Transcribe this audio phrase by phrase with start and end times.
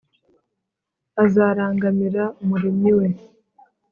[1.23, 3.07] azarangamira Umuremyi we